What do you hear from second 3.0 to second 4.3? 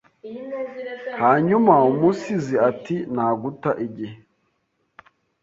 Nta guta igihe